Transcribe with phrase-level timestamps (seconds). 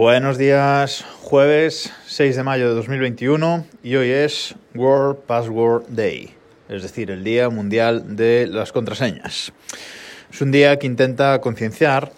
[0.00, 6.30] Buenos días, jueves 6 de mayo de 2021 y hoy es World Password Day,
[6.70, 9.52] es decir, el Día Mundial de las Contraseñas.
[10.32, 12.12] Es un día que intenta concienciar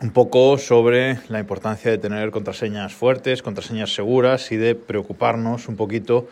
[0.00, 5.74] un poco sobre la importancia de tener contraseñas fuertes, contraseñas seguras y de preocuparnos un
[5.74, 6.28] poquito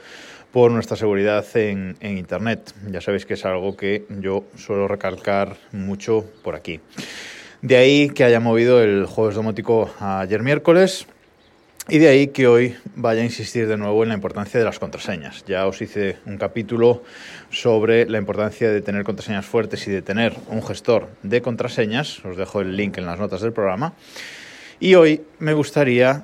[0.52, 2.72] por nuestra seguridad en, en, Internet.
[2.88, 6.80] Ya sabéis que es algo que yo suelo recalcar mucho por aquí.
[7.60, 11.08] De ahí que haya movido el jueves domótico ayer miércoles
[11.88, 14.78] y de ahí que hoy vaya a insistir de nuevo en la importancia de las
[14.78, 15.44] contraseñas.
[15.44, 17.02] Ya os hice un capítulo
[17.50, 22.24] sobre la importancia de tener contraseñas fuertes y de tener un gestor de contraseñas.
[22.24, 23.92] Os dejo el link en las notas del programa.
[24.78, 26.22] Y hoy me gustaría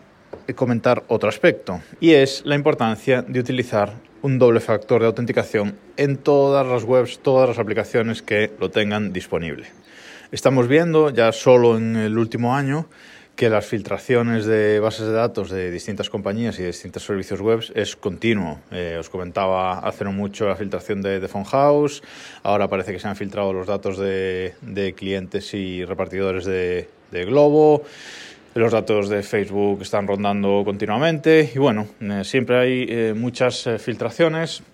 [0.54, 6.16] comentar otro aspecto y es la importancia de utilizar un doble factor de autenticación en
[6.16, 9.66] todas las webs, todas las aplicaciones que lo tengan disponible.
[10.34, 12.88] Estamos viendo ya solo en el último año
[13.36, 17.60] que las filtraciones de bases de datos de distintas compañías y de distintos servicios web
[17.76, 18.58] es continuo.
[18.72, 22.02] Eh, os comentaba hace no mucho la filtración de, de House,
[22.42, 27.84] ahora parece que se han filtrado los datos de, clientes y repartidores de, Globo,
[28.56, 34.64] los datos de Facebook están rondando continuamente y bueno, eh, siempre hay eh, muchas filtraciones.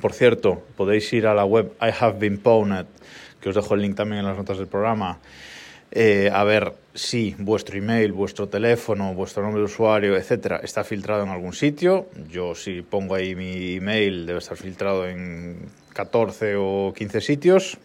[0.00, 2.86] Por cierto, podéis ir a la web I Have Been Pwned
[3.40, 5.18] que os dejo el link también en las notas del programa,
[5.92, 11.22] eh, a ver si vuestro email, vuestro teléfono, vuestro nombre de usuario, etcétera, está filtrado
[11.22, 12.08] en algún sitio.
[12.28, 17.78] Yo si pongo ahí mi email debe estar filtrado en 14 o 15 sitios,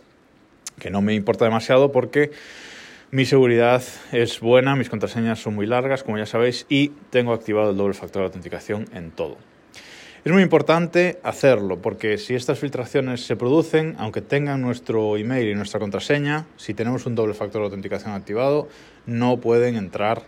[0.79, 2.31] que no me importa demasiado porque
[3.11, 7.71] mi seguridad es buena, mis contraseñas son muy largas, como ya sabéis, y tengo activado
[7.71, 9.37] el doble factor de autenticación en todo.
[10.23, 15.55] Es muy importante hacerlo porque si estas filtraciones se producen, aunque tengan nuestro email y
[15.55, 18.67] nuestra contraseña, si tenemos un doble factor de autenticación activado,
[19.07, 20.21] no pueden entrar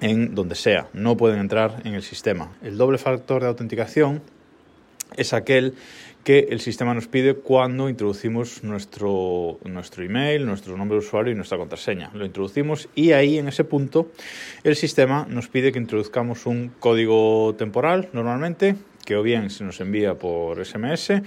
[0.00, 2.52] en donde sea, no pueden entrar en el sistema.
[2.62, 4.22] El doble factor de autenticación
[5.16, 5.74] es aquel
[6.22, 11.34] que el sistema nos pide cuando introducimos nuestro, nuestro email, nuestro nombre de usuario y
[11.34, 12.12] nuestra contraseña.
[12.14, 14.12] Lo introducimos y ahí en ese punto
[14.62, 18.76] el sistema nos pide que introduzcamos un código temporal normalmente
[19.16, 21.22] o bien se nos envía por SMS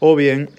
[0.00, 0.50] o bien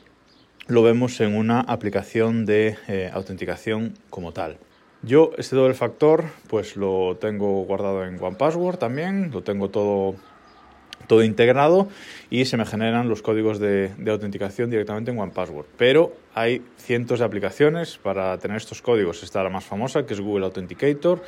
[0.67, 4.57] lo vemos en una aplicación de eh, autenticación como tal.
[5.01, 10.15] Yo este doble factor pues lo tengo guardado en OnePassword también, lo tengo todo,
[11.07, 11.87] todo integrado
[12.29, 15.65] y se me generan los códigos de, de autenticación directamente en OnePassword.
[15.77, 19.23] Pero hay cientos de aplicaciones para tener estos códigos.
[19.23, 21.23] Está la más famosa que es Google Authenticator,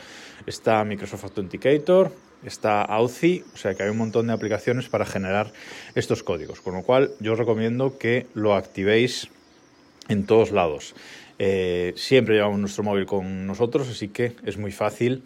[0.46, 2.12] está Microsoft Authenticator,
[2.46, 5.52] está Authy, o sea que hay un montón de aplicaciones para generar
[5.96, 9.30] estos códigos, con lo cual yo os recomiendo que lo activéis
[10.10, 10.96] en todos lados.
[11.40, 15.24] Eh, siempre llevamos nuestro móvil con nosotros, así que es muy fácil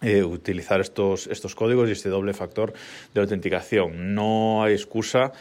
[0.00, 2.72] eh, utilizar estos, estos códigos y este doble factor
[3.14, 4.14] de autenticación.
[4.14, 5.32] No hay excusa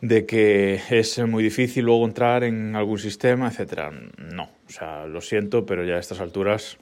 [0.00, 3.90] de que es muy difícil luego entrar en algún sistema, etcétera.
[4.18, 6.76] No, o sea, lo siento, pero ya a estas alturas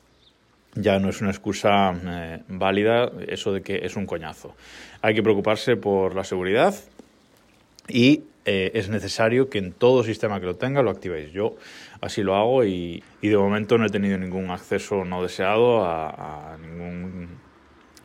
[0.74, 4.54] ya no es una excusa eh, válida eso de que es un coñazo.
[5.02, 6.74] Hay que preocuparse por la seguridad
[7.88, 11.32] y eh, es necesario que en todo sistema que lo tenga lo activéis.
[11.32, 11.56] Yo
[12.00, 16.56] así lo hago y, y de momento no he tenido ningún acceso no deseado a,
[16.60, 17.28] ningún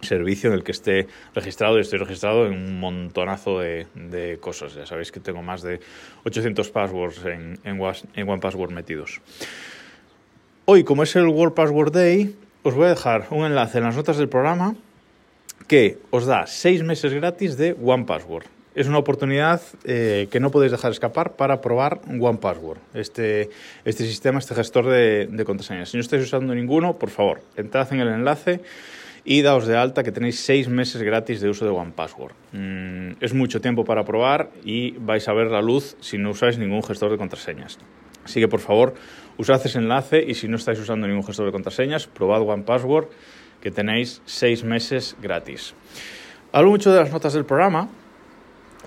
[0.01, 4.75] servicio en el que esté registrado y estoy registrado en un montonazo de, de cosas.
[4.75, 5.79] Ya sabéis que tengo más de
[6.23, 9.21] 800 passwords en, en, metidos.
[10.65, 12.35] Hoy, como es el World Password Day,
[12.67, 14.75] os voy a dejar un enlace en las notas del programa
[15.67, 18.43] que os da seis meses gratis de OnePassword.
[18.75, 23.49] Es una oportunidad eh, que no podéis dejar escapar para probar OnePassword, este,
[23.85, 25.89] este sistema, este gestor de, contraseñas.
[25.89, 28.59] Si no estáis usando ninguno, por favor, entrad en el enlace
[29.23, 32.33] y daos de alta que tenéis seis meses gratis de uso de OnePassword.
[32.51, 36.57] Mm, es mucho tiempo para probar y vais a ver la luz si no usáis
[36.57, 37.79] ningún gestor de contraseñas.
[38.27, 38.93] Así que por favor,
[39.37, 43.07] usad ese enlace y si no estáis usando ningún gestor de contraseñas, probad OnePassword
[43.61, 45.73] que tenéis seis meses gratis.
[46.51, 47.87] Hablo mucho de las notas del programa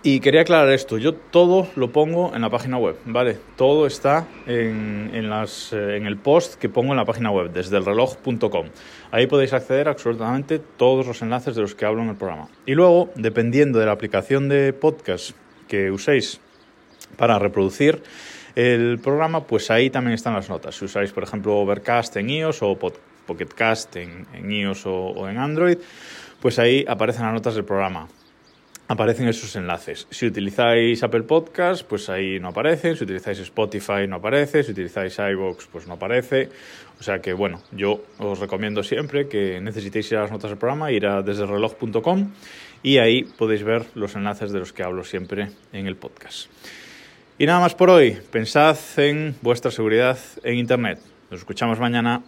[0.02, 0.98] y quería aclarar esto.
[0.98, 3.38] Yo todo lo pongo en la página web, ¿vale?
[3.56, 8.66] Todo está en, eh, el post que pongo en la página web, desde el reloj.com.
[9.10, 12.48] Ahí podéis acceder a absolutamente todos los enlaces de los que hablo en el programa.
[12.66, 15.30] Y luego, dependiendo de la aplicación de podcast
[15.66, 16.42] que uséis
[17.16, 18.02] para reproducir,
[18.54, 20.76] el programa, pues ahí también están las notas.
[20.76, 22.78] Si usáis, por ejemplo, Overcast en iOS o
[23.26, 25.78] Pocketcast en, en iOS o, en Android,
[26.40, 28.08] pues ahí aparecen las notas del programa.
[28.88, 30.08] aparecen esos enlaces.
[30.10, 32.96] Si utilizáis Apple Podcast, pues ahí no aparecen.
[32.96, 34.64] Si utilizáis Spotify, no aparece.
[34.64, 36.48] Si utilizáis iVoox, pues no aparece.
[36.98, 40.58] O sea que, bueno, yo os recomiendo siempre que necesitéis ir a las notas del
[40.58, 42.32] programa, ir a desdereloj.com
[42.82, 46.50] y ahí podéis ver los enlaces de los que hablo siempre en el podcast.
[47.40, 48.18] Y nada más por hoy.
[48.30, 50.98] Pensad en vuestra seguridad en Internet.
[51.30, 52.22] Nos escuchamos mañana.